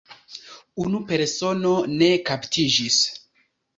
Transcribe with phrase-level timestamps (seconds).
[0.85, 2.99] Unu persono ne kaptiĝis.